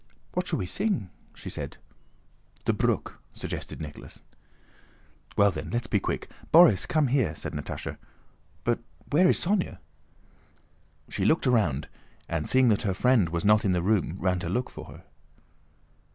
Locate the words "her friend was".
12.81-13.45